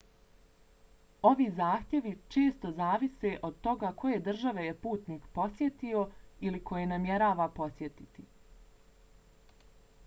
ovi 1.31 1.45
zahtjevi 1.57 2.13
često 2.35 2.71
zavise 2.79 3.33
od 3.49 3.59
toga 3.67 3.91
koje 4.03 4.23
države 4.29 4.65
je 4.69 4.77
putnik 4.87 5.29
posjetio 5.37 6.03
ili 6.51 6.63
koje 6.73 6.91
namjerava 6.95 7.49
posjetiti 7.61 8.27